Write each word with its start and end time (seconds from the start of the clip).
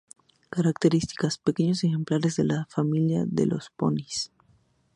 Características: 0.49 1.37
Pequeños 1.37 1.83
ejemplares 1.83 2.35
de 2.35 2.43
la 2.45 2.65
familia 2.71 3.23
de 3.27 3.45
los 3.45 3.69
ponis. 3.69 4.31